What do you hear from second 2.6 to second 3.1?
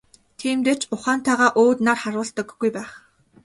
байх.